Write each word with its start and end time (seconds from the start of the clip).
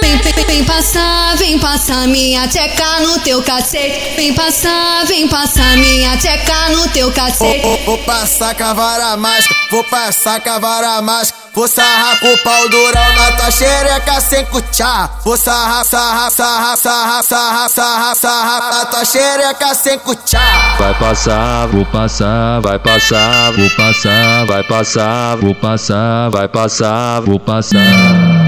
vem, 0.00 0.18
vem, 0.18 0.46
vem 0.46 0.64
passar, 0.64 1.36
vem 1.36 1.58
passar 1.58 2.06
minha 2.08 2.46
tcheca 2.48 3.00
no 3.00 3.18
teu 3.20 3.42
cacete. 3.42 4.16
Vem 4.16 4.34
passar, 4.34 5.04
vem 5.06 5.28
passar 5.28 5.76
minha 5.76 6.16
tcheca 6.16 6.70
no 6.70 6.88
teu 6.88 7.10
cacete. 7.12 7.62
Vou, 7.62 7.76
vou, 7.76 7.84
vou 7.84 7.98
passar 7.98 8.54
cavara 8.54 9.16
mágica, 9.16 9.54
vou 9.70 9.84
passar 9.84 10.40
cavara 10.40 11.00
mágica. 11.02 11.46
Vou 11.56 11.66
sarrar 11.66 12.20
com 12.20 12.30
o 12.30 12.38
pau 12.44 12.68
durão 12.68 13.14
na 13.14 13.32
tua 13.32 13.50
xereca 13.50 14.20
sem 14.20 14.44
cuchá. 14.44 15.08
Vou 15.24 15.38
sarrar, 15.38 15.86
sarrar, 15.86 16.30
sarrar, 16.30 16.76
sarrar, 16.76 17.22
sarrar, 17.22 17.70
sarrar, 17.70 18.14
sarrar 18.14 18.74
na 18.74 18.84
tua 18.84 19.04
xereca 19.06 19.74
sem 19.74 19.98
cuchá. 20.00 20.76
Vai 20.78 20.92
passar, 20.98 21.66
vou 21.68 21.86
passar, 21.86 22.60
vai 22.60 22.78
passar, 22.78 23.52
vou 23.52 23.70
passar, 23.70 24.46
vai 24.46 24.62
passar, 24.64 25.36
vou 25.36 25.54
passar, 25.54 26.28
vai 26.28 26.46
passar, 26.46 27.20
vou 27.22 27.40
passar. 27.40 28.45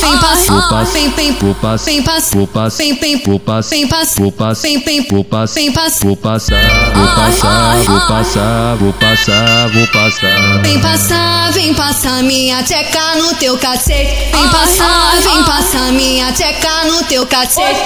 Vem 0.00 0.18
passar, 0.18 0.68
passar, 0.68 0.68
passar, 0.68 0.92
passar, 1.14 1.54
passar, 1.54 1.84
vem 1.84 2.02
passar, 2.02 2.36
vou 2.36 2.46
passar, 4.32 4.70
vem, 4.84 5.02
vou 5.08 5.24
passar, 5.24 5.54
vem 5.54 5.72
passar, 5.72 6.06
vou 6.06 6.16
passar, 6.16 6.60
vou 6.94 7.06
passar, 7.14 7.76
vou 7.84 8.00
passar, 8.00 8.76
vou 8.76 8.92
passar, 8.92 9.68
vou 9.70 9.86
passar. 9.88 10.62
Vem 10.62 10.80
passar, 10.80 11.52
vem 11.52 11.74
passar 11.74 12.22
minha 12.22 12.62
tcheca 12.62 13.16
no 13.16 13.34
teu 13.34 13.56
cacete. 13.58 14.30
Vem 14.32 14.48
passar, 14.48 15.12
vem 15.22 15.44
passar 15.44 15.92
minha 15.92 16.32
tcheca 16.32 16.84
no 16.84 17.02
teu 17.04 17.26
cacete. 17.26 17.80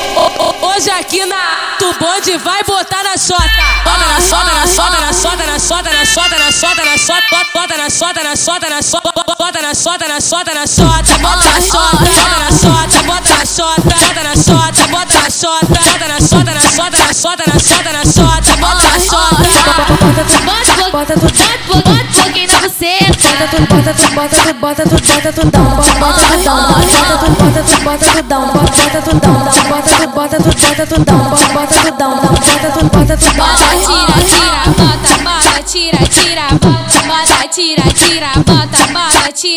Hoje 0.63 0.91
aqui 0.91 1.25
na 1.27 1.77
Tubonde 1.79 2.37
vai 2.39 2.63
botar 2.65 3.03
na 3.05 3.17
chota, 3.17 3.90
bota 8.01 8.25
na 8.25 8.35
chota, 8.35 8.71
na 8.71 8.81
chota, 8.81 9.13
bota 9.13 9.61
na 9.61 9.75
chota, 9.75 10.09
na 10.09 10.19
chota, 10.21 10.55
na 10.55 10.67
chota, 10.67 11.19
bota 11.21 11.45
na 11.45 11.61
chota, 11.61 11.99
bota 12.01 12.39
na 12.39 12.51
chota, 12.51 13.03
bota 13.05 13.35
na 13.35 13.45
chota, 13.45 13.89
bota 13.91 14.23
na 14.23 14.41
chota, 14.41 14.87
bota 14.89 15.19
na 15.19 15.31
chota, 15.31 15.67
bota 15.69 16.09
na 16.09 16.21
chota, 16.21 16.55
na 16.55 16.63
chota, 16.63 16.97
na 16.97 17.13
chota, 17.13 17.45
na 17.47 17.59
chota, 17.61 17.93
na 17.93 18.05
chota, 18.05 18.57
bota 18.57 18.89
na 18.89 18.99
chota. 18.99 19.37
Bota 20.01 20.25
tu, 20.25 20.37
bota 20.45 20.73
tu, 20.73 20.91
bota 20.91 21.15
tu, 21.15 21.29
bota 21.69 22.01
pouquinho 22.15 22.49
na 22.51 22.59
buceta. 22.61 23.11
Bota 23.39 23.57
tu, 23.57 23.67
bota 23.69 23.93
tu, 23.95 24.07
bota 24.15 24.37
tu, 24.37 24.55
bota 24.55 24.83
tu, 24.83 24.97
bota 24.97 25.33
tu, 25.33 25.43
dão, 25.51 25.65
bota 25.77 26.21
tu, 26.21 26.37
dão, 26.43 26.57
bota 26.71 26.89
tu, 26.91 27.37
bota 27.41 27.61
tu, 27.63 27.77
bota 27.85 28.07
tu, 28.07 28.23
dão, 28.23 28.43
bota 28.49 29.03
tu, 29.03 29.17
dão, 29.21 29.37
bota 29.37 29.91
tu, 29.91 30.09
bota 30.09 30.37
tu, 30.39 30.51
bota 30.51 30.87
tu, 30.87 30.97
dão, 31.05 31.21
bota 31.29 31.75
tu, 31.77 31.91
dão, 31.99 32.13
bota 32.17 32.41
tu, 32.71 32.85
bota 32.87 33.17
tu, 33.17 33.31
Bota, 33.31 33.57
tira, 33.57 33.85
tira, 33.87 34.00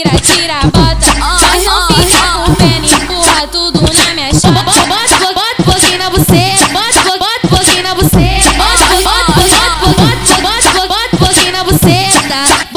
tira, 0.03 0.19
tira, 0.19 0.59
bota. 0.63 1.07
Mas 1.19 1.65
não 1.65 1.87
fica 1.87 2.27
com 2.33 2.55
pena, 2.55 2.85
empurra 2.85 3.47
tudo 3.47 3.81
na 3.81 4.13
minha 4.13 4.33
chota. 4.33 4.63
Bota, 4.63 4.85
bota, 4.85 5.33
bota 5.33 5.63
pouquinho 5.63 5.97
na 5.97 6.09
buceta. 6.09 6.67
Bota, 6.73 7.17
bota 7.17 7.47
pouquinho 7.49 7.83
na 7.83 7.95
buceta. 7.95 8.53
Bota, 8.57 8.85
bota, 9.03 9.31
bota, 9.31 9.61
bota, 9.91 10.41
bota, 10.41 10.87
bota 10.87 11.17
pouquinho 11.17 11.51
na 11.51 11.63
buceta. 11.63 12.72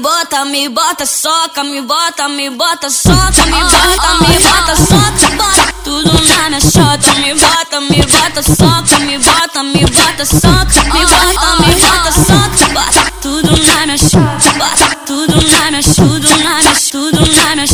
Bota, 0.00 0.44
me 0.44 0.68
bota, 0.68 1.06
soca 1.06 1.62
Me 1.62 1.80
bota, 1.82 2.28
me 2.28 2.50
bota, 2.50 2.90
soca. 2.90 3.44
Me 3.46 3.52
bota, 3.52 4.14
me 4.20 4.38
bota, 4.38 4.76
soca 4.76 5.36
Bota. 5.36 5.72
tudo 5.84 6.12
na 6.12 6.48
minha 6.48 6.60
chota 6.60 7.14
Me 7.20 7.34
bota, 7.34 7.80
me 7.80 8.02
bota, 8.02 8.42
soca 8.42 8.98
Me 9.00 9.18
bota, 9.18 9.62
me 9.62 9.84
bota, 9.84 10.24
soca. 10.24 10.82
Me 10.92 11.04
bota, 11.06 11.56
me 11.60 11.74
bota, 11.74 12.12
soca 12.12 12.66
Bota. 12.74 13.10
Tudo 13.20 13.50
na 13.50 13.86
minha 13.86 13.98
chota 13.98 14.52
Bota. 14.58 14.96
Tudo 15.06 15.36
na 15.36 15.70
minha 15.70 15.82
tudo 15.82 16.30
na 16.38 16.58
minha 16.58 16.74
tudo 16.90 17.20
na 17.20 17.54
minha 17.54 17.66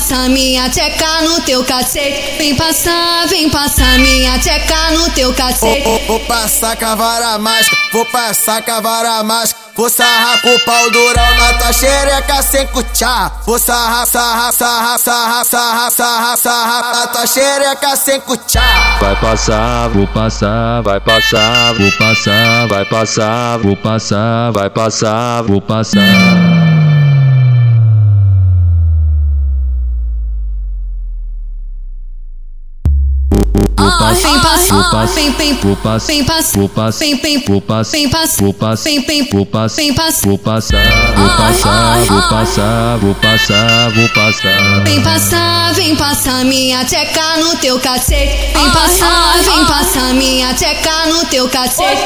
passar, 0.00 0.28
vem 0.28 0.28
passar 0.28 0.28
minha 0.30 0.70
tcheca 0.70 1.22
no 1.22 1.40
teu 1.42 1.64
cacete. 1.64 2.38
Vem 2.38 2.56
passar, 2.56 3.26
vem 3.28 3.50
passar 3.50 3.98
minha 3.98 4.38
tcheca 4.38 4.90
no 4.92 5.10
teu 5.10 5.28
Vou, 5.28 5.34
cacete. 5.34 5.82
vou, 5.82 5.98
vou 6.06 6.20
passar 6.20 6.76
cavara 6.76 7.38
mágica, 7.38 7.76
vou 7.92 8.06
passar 8.06 8.62
cavara 8.62 9.22
mágica. 9.22 9.60
Vou 9.76 9.88
sarrar 9.88 10.42
com 10.42 10.54
o 10.54 10.60
pau 10.60 10.90
durão 10.90 11.36
na 11.38 11.54
tua 11.54 11.72
xereca 11.72 12.42
sem 12.42 12.66
cuchá. 12.66 13.32
Vou 13.46 13.58
sarrar, 13.58 14.06
sarrar, 14.06 14.52
sarrar, 14.52 14.98
sarrar, 14.98 15.44
sarrar, 15.44 15.90
sarrar, 15.90 16.36
sarrar 16.36 16.96
na 16.96 17.06
tua 17.06 17.26
xereca 17.26 17.96
sem 17.96 18.20
cuchá. 18.20 18.98
Vai 19.00 19.16
passar, 19.16 19.88
vou 19.88 20.06
passar, 20.08 20.82
vai 20.82 21.00
passar, 21.00 21.74
vou 21.74 21.92
passar, 21.92 22.66
vai 22.68 22.84
passar, 22.84 23.58
vou 23.58 23.76
passar, 23.76 24.50
vai 24.52 24.68
passar, 24.68 25.42
vou 25.42 25.62
passar. 25.62 26.79
Vem 34.00 34.40
passar, 34.40 35.06
vem, 35.08 35.30
vem, 35.32 35.54
vou 35.60 35.76
passar, 35.76 36.06
vem 36.06 36.24
passar, 36.24 36.58
vou 36.58 36.68
passar, 36.70 36.98
vem, 36.98 37.16
vem, 37.16 37.44
vou 37.46 37.60
passar, 37.60 37.90
vem 37.92 38.08
passar, 38.08 38.42
vou 38.42 38.54
passar, 38.54 38.82
vem, 38.82 39.04
vem, 39.04 39.28
vou 39.30 39.44
passar, 39.44 39.76
vem 39.76 39.92
passar. 39.92 40.26
vou 40.26 40.38
passar, 40.38 40.78
vou 41.16 41.28
passar, 41.28 42.06
vou 42.06 42.22
passar, 42.22 42.98
vou 42.98 43.14
passar, 43.14 43.90
vou 43.90 44.08
passar. 44.08 44.84
Vem 44.84 45.02
passar, 45.02 45.74
vem 45.74 45.96
passar 45.96 46.44
minha 46.46 46.82
tcheca 46.86 47.36
no 47.36 47.56
teu 47.58 47.78
cacete. 47.78 48.52
Vem 48.54 48.70
passar, 48.70 49.38
vem 49.44 49.66
passar 49.66 50.14
minha 50.14 50.54
tcheca 50.54 51.06
no 51.06 51.26
teu 51.26 51.46
cacete. 51.50 52.00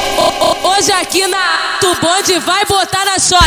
Hoje 0.65 0.91
aqui 0.93 1.25
na 1.29 1.79
Tubonde 1.81 2.41
vai 2.41 2.65
botar 2.65 3.05
na 3.05 3.21
chota. 3.21 3.45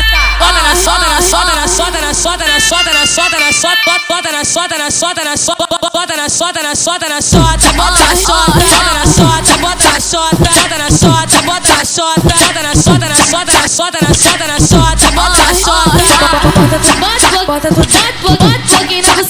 Bota 0.67 1.07
na 1.07 1.21
chota, 1.21 1.55
na 1.55 1.67
chota, 1.67 2.01
na 2.01 2.13
chota, 2.13 2.43
na 2.43 2.59
chota, 2.59 2.91
na 2.91 2.91
chota, 2.91 2.91
na 2.91 3.05
chota, 3.05 3.39
na 3.39 3.51
chota, 3.53 3.99
bota 4.09 4.31
na 4.31 4.43
chota, 4.43 4.77
na 4.77 4.91
chota, 4.91 5.23
na 5.23 5.37
chota, 5.37 5.67
bota 5.79 6.15
na 6.17 6.27
chota, 6.27 6.61
na 6.61 6.75
chota, 6.75 7.07
na 7.07 7.21
chota, 7.21 7.71
bota 7.77 8.03
na 8.03 8.15
chota, 8.15 8.51
bota 8.59 8.93
na 8.93 9.05
chota, 9.07 9.57
bota 9.61 9.87
na 9.87 9.99
chota, 9.99 10.35
bota 10.35 10.77
na 10.77 10.95
chota, 10.97 11.41
bota 11.41 11.71
na 11.71 11.85
chota, 11.85 12.19
bota 12.27 12.63
na 12.63 12.73
chota, 12.75 13.07
na 13.07 13.15
chota, 13.15 13.51
na 13.53 13.67
chota, 13.67 13.99
na 14.01 14.13
chota, 14.13 14.47
na 14.47 14.59
chota, 14.59 15.11
bota 15.15 15.39
na 15.39 15.53
chota. 15.53 15.87
bota 15.87 16.17
Bota, 16.17 16.51
bota 16.51 16.79
tu, 16.79 16.91
bota, 16.99 17.31
bota 18.37 18.56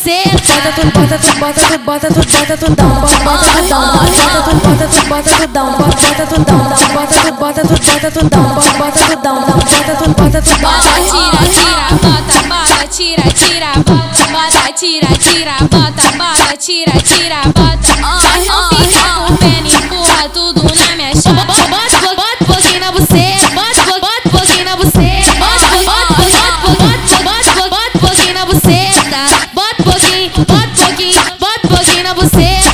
bota 0.07 0.71
tu, 0.71 0.87
bota 0.91 1.17
tu, 1.19 1.35
bota 1.37 1.59
tu, 1.67 1.77
bota 1.79 2.07
tu, 2.07 2.21
bota 2.23 2.57
tu, 2.57 2.75
dão, 2.75 2.89
bota 2.89 3.17
tu, 3.17 3.67
dão, 3.67 3.83
bota 3.91 4.07
tu, 4.07 4.55
bota 4.63 4.87
tu, 4.87 5.01
bota 5.07 5.31
tu, 5.35 5.47
dão, 5.47 5.67
bota 5.73 5.97
tu, 5.97 6.39
dão, 6.43 6.59
bota 6.63 7.15
tu, 7.17 7.31
bota 7.33 7.61
tu, 7.61 7.75
bota 7.75 8.11
tu, 8.11 8.21
dão, 8.29 8.43
bota 8.55 8.99
tu, 8.99 9.15
dão, 9.21 9.41
bota 9.43 9.95
tu, 9.97 10.09
bota 10.09 10.41
tu, 10.41 10.53
Bota, 10.57 10.91
tira, 11.03 11.43
tira, 11.51 11.85
bota, 11.91 12.35
bota, 12.47 12.87
tira, 12.87 13.27
tira, 13.33 13.71
bota, 13.75 14.23
bota, 14.31 14.71
tira, 14.73 15.07
tira, 15.17 15.55
bota, 15.61 16.05
bota, 16.17 16.57
tira, 16.57 16.95
tira, 17.01 17.39
bota. 17.45 17.91
Mas 18.01 18.45
não 18.47 18.69
fica 18.69 19.01
com 19.15 19.26
pouquinho, 29.97 30.29
bota 30.45 30.85
pouquinho, 30.85 31.23
bota 31.39 31.67
pouquinho 31.67 32.03
na 32.03 32.13
buceta. 32.13 32.71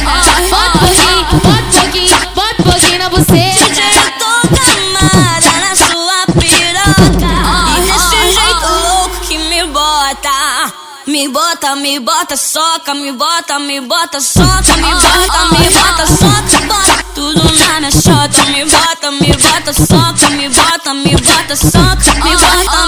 Bota 0.50 0.80
pouquinho, 0.80 1.26
bota 1.32 1.80
pouquinho, 1.80 2.18
bota 2.36 2.64
pouquinho 2.64 3.00
na 3.00 3.10
buceta. 3.10 3.82
Eu 3.96 4.12
tô 4.20 4.32
gamada 4.56 5.52
na 5.62 5.76
sua 5.76 6.26
piroca. 6.40 7.34
E 7.78 7.82
desse 7.82 8.20
jeito 8.34 8.68
louco 8.68 9.20
que 9.22 9.38
me 9.38 9.64
bota. 9.66 10.74
Me 11.06 11.28
bota, 11.28 11.76
me 11.76 12.00
bota, 12.00 12.38
soca 12.38 12.94
Me 12.94 13.12
bota, 13.12 13.60
me 13.60 13.82
bota, 13.82 14.22
soca 14.22 14.78
Me 14.78 14.96
bota, 14.96 15.46
me 15.52 15.70
bota, 15.70 16.08
soca. 16.08 16.66
Bota 16.66 17.04
tudo 17.14 17.44
na 17.44 17.52
minha 17.52 17.92
chota 17.92 18.46
Me 18.50 18.64
bota, 18.64 19.12
me 19.12 19.34
bota, 19.34 19.74
soca 19.74 20.30
Me 20.30 20.48
bota, 20.48 20.94
me 20.94 21.12
bota, 21.12 21.56
soca 21.58 22.14
me 22.24 22.38
bota, 22.38 22.83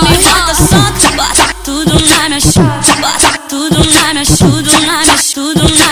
minha, 5.64 5.85